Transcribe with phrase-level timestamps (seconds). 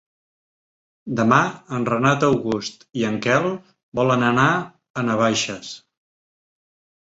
[1.19, 1.37] Demà
[1.79, 3.47] en Renat August i en Quel
[4.03, 5.73] volen anar a Navaixes.